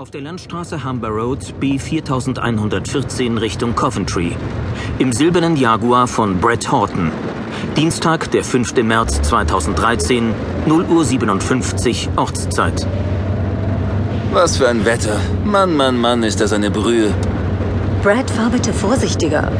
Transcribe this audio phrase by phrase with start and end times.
[0.00, 4.34] Auf der Landstraße Humber Road B4114 Richtung Coventry.
[4.98, 7.12] Im silbernen Jaguar von Brett Horton.
[7.76, 8.76] Dienstag, der 5.
[8.82, 10.32] März 2013,
[10.64, 12.86] 0 Uhr 57 Ortszeit.
[14.32, 15.20] Was für ein Wetter.
[15.44, 17.12] Mann, Mann, Mann, ist das eine Brühe.
[18.02, 19.52] Brad, fahr bitte vorsichtiger.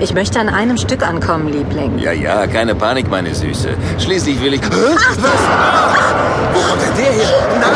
[0.00, 1.98] Ich möchte an einem Stück ankommen, Liebling.
[1.98, 3.76] Ja, ja, keine Panik, meine Süße.
[3.98, 4.62] Schließlich will ich...
[4.62, 4.66] Hä?
[4.70, 5.40] Was?
[6.54, 7.28] Wo kommt denn der her?
[7.60, 7.73] Nein!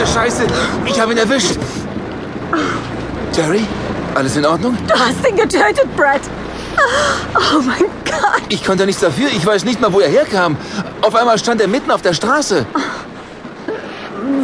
[0.00, 0.46] Verdammte Scheiße!
[0.86, 1.58] Ich habe ihn erwischt!
[3.32, 3.66] Terry?
[4.14, 4.76] Alles in Ordnung?
[4.86, 6.20] Du hast ihn getötet, Brad.
[7.34, 8.42] Oh mein Gott.
[8.48, 9.28] Ich konnte nichts dafür.
[9.28, 10.56] Ich weiß nicht mal, wo er herkam.
[11.02, 12.66] Auf einmal stand er mitten auf der Straße.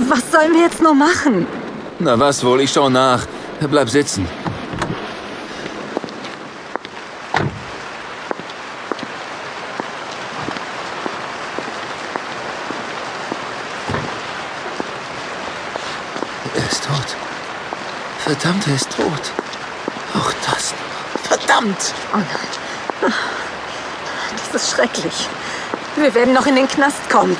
[0.08, 1.46] Was sollen wir jetzt nur machen?
[1.98, 3.26] Na was wohl, ich schau nach.
[3.70, 4.28] Bleib sitzen.
[16.56, 17.16] Er ist tot.
[18.24, 19.32] Verdammt, er ist tot.
[20.14, 20.74] Auch das.
[21.28, 21.94] Verdammt!
[22.12, 23.12] Oh nein.
[24.52, 25.28] Das ist schrecklich.
[25.96, 27.36] Wir werden noch in den Knast kommen.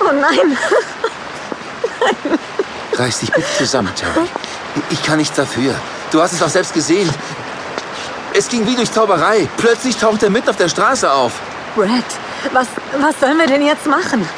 [0.00, 0.56] Oh nein.
[2.94, 4.28] Reiß dich bitte zusammen, Terry.
[4.90, 5.74] Ich kann nichts dafür.
[6.10, 7.12] Du hast es doch selbst gesehen.
[8.34, 9.48] Es ging wie durch Zauberei.
[9.56, 11.32] Plötzlich taucht er mitten auf der Straße auf.
[11.74, 12.04] Brad,
[12.52, 12.66] was,
[12.98, 14.28] was sollen wir denn jetzt machen?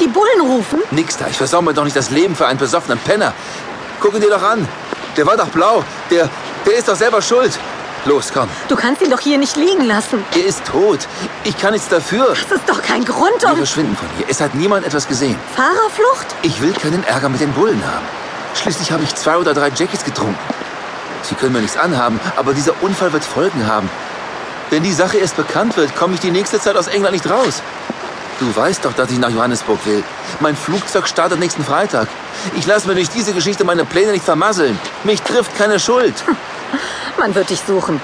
[0.00, 0.80] Die Bullen rufen?
[0.90, 1.26] Nix da.
[1.28, 3.32] Ich versau mir doch nicht das Leben für einen besoffenen Penner.
[4.00, 4.66] Guck ihn dir doch an.
[5.16, 5.84] Der war doch blau.
[6.10, 6.28] Der,
[6.66, 7.58] der ist doch selber schuld.
[8.04, 8.48] Los, komm.
[8.68, 10.24] Du kannst ihn doch hier nicht liegen lassen.
[10.34, 11.00] Er ist tot.
[11.44, 12.28] Ich kann nichts dafür.
[12.28, 14.26] Das ist doch kein Grund, Wir um verschwinden von hier.
[14.28, 15.36] Es hat niemand etwas gesehen.
[15.56, 16.26] Fahrerflucht?
[16.42, 18.06] Ich will keinen Ärger mit den Bullen haben.
[18.54, 20.38] Schließlich habe ich zwei oder drei Jackies getrunken.
[21.22, 23.90] Sie können mir nichts anhaben, aber dieser Unfall wird Folgen haben.
[24.70, 27.62] Wenn die Sache erst bekannt wird, komme ich die nächste Zeit aus England nicht raus.
[28.38, 30.04] Du weißt doch, dass ich nach Johannesburg will.
[30.40, 32.08] Mein Flugzeug startet nächsten Freitag.
[32.56, 34.78] Ich lasse mir durch diese Geschichte meine Pläne nicht vermasseln.
[35.02, 36.14] Mich trifft keine Schuld.
[37.18, 38.00] Man wird dich suchen.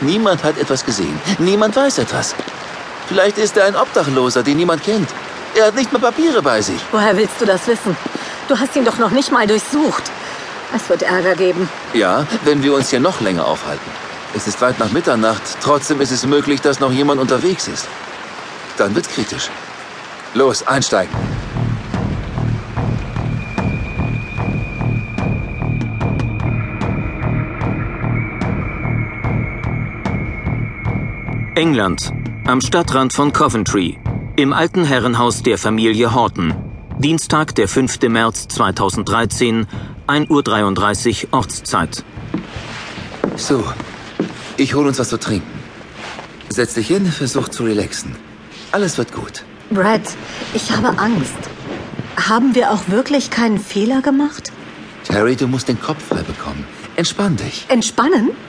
[0.00, 1.20] Niemand hat etwas gesehen.
[1.38, 2.34] Niemand weiß etwas.
[3.06, 5.08] Vielleicht ist er ein Obdachloser, den niemand kennt.
[5.54, 6.80] Er hat nicht mal Papiere bei sich.
[6.90, 7.96] Woher willst du das wissen?
[8.48, 10.04] Du hast ihn doch noch nicht mal durchsucht.
[10.74, 11.68] Es wird Ärger geben.
[11.92, 13.90] Ja, wenn wir uns hier noch länger aufhalten.
[14.34, 17.88] Es ist weit nach Mitternacht, trotzdem ist es möglich, dass noch jemand unterwegs ist.
[18.80, 19.50] Dann wird's kritisch.
[20.32, 21.14] Los, einsteigen.
[31.54, 32.10] England.
[32.46, 33.98] Am Stadtrand von Coventry.
[34.36, 36.54] Im alten Herrenhaus der Familie Horton.
[36.98, 38.00] Dienstag, der 5.
[38.08, 39.66] März 2013,
[40.06, 42.02] 1.33 Uhr Ortszeit.
[43.36, 43.62] So,
[44.56, 45.60] ich hole uns was zu trinken.
[46.48, 48.29] Setz dich hin, versuch zu relaxen.
[48.72, 49.44] Alles wird gut.
[49.70, 50.02] Brad,
[50.54, 51.34] ich habe Angst.
[52.28, 54.52] Haben wir auch wirklich keinen Fehler gemacht?
[55.04, 56.64] Terry, du musst den Kopf frei bekommen.
[56.96, 57.66] Entspann dich.
[57.68, 58.30] Entspannen?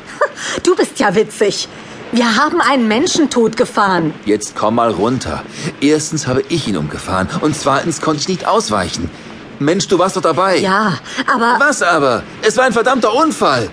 [0.64, 1.68] Du bist ja witzig.
[2.12, 4.14] Wir haben einen Menschen totgefahren.
[4.26, 5.44] Jetzt komm mal runter.
[5.82, 9.10] Erstens habe ich ihn umgefahren und zweitens konnte ich nicht ausweichen.
[9.60, 10.58] Mensch, du warst doch dabei.
[10.58, 10.98] Ja,
[11.32, 12.24] aber Was aber?
[12.42, 13.70] Es war ein verdammter Unfall.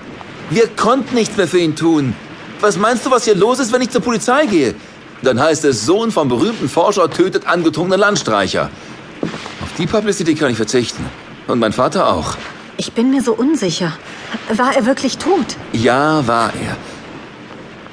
[0.50, 2.14] Wir konnten nichts mehr für ihn tun.
[2.60, 4.74] Was meinst du, was hier los ist, wenn ich zur Polizei gehe?
[5.22, 8.70] Dann heißt es, Sohn vom berühmten Forscher tötet angetrunkenen Landstreicher.
[9.62, 11.04] Auf die Publicity kann ich verzichten.
[11.46, 12.36] Und mein Vater auch.
[12.76, 13.92] ich bin mir so unsicher.
[14.54, 15.56] War er wirklich tot?
[15.72, 16.76] Ja, war er.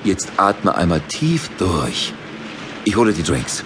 [0.04, 2.14] Jetzt atme einmal tief durch.
[2.84, 3.64] Ich hole die Drinks.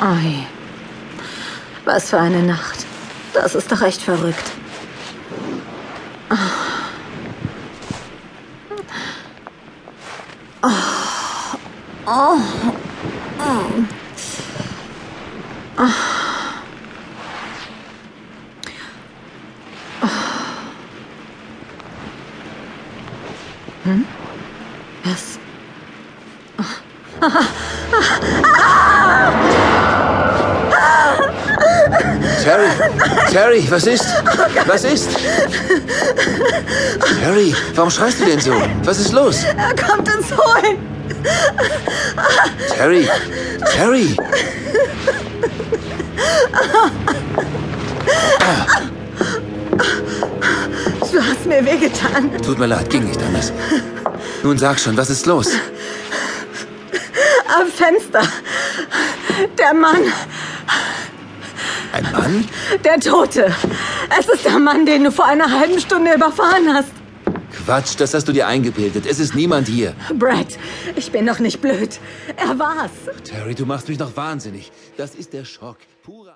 [0.00, 0.46] Ei.
[1.84, 2.86] Was für eine Nacht.
[3.34, 4.50] Das ist doch echt verrückt.
[10.62, 11.58] Oh,
[12.06, 12.76] oh,
[13.38, 13.88] oh.
[15.78, 16.66] Oh.
[20.02, 20.06] Oh.
[23.84, 24.02] Hmm?
[25.06, 25.38] Yes.
[26.58, 26.82] Oh.
[32.42, 32.99] Terry.
[33.30, 34.06] Terry, was ist?
[34.66, 35.08] Was ist?
[37.20, 38.52] Terry, warum schreist du denn so?
[38.84, 39.44] Was ist los?
[39.44, 40.78] Er kommt uns holen.
[42.76, 43.08] Terry!
[43.72, 44.16] Terry!
[51.12, 52.30] Du hast mir wehgetan.
[52.42, 53.52] Tut mir leid, ging nicht anders.
[54.42, 55.48] Nun sag schon, was ist los?
[57.48, 58.22] Am Fenster.
[59.58, 60.04] Der Mann.
[61.92, 62.48] Ein Mann?
[62.84, 63.52] Der Tote.
[64.18, 66.90] Es ist der Mann, den du vor einer halben Stunde überfahren hast.
[67.64, 69.06] Quatsch, das hast du dir eingebildet.
[69.06, 69.94] Es ist niemand hier.
[70.14, 70.58] Brad,
[70.96, 71.98] ich bin doch nicht blöd.
[72.36, 72.90] Er war's.
[73.24, 74.70] Terry, du machst mich noch wahnsinnig.
[74.96, 75.78] Das ist der Schock.
[76.02, 76.28] Purer.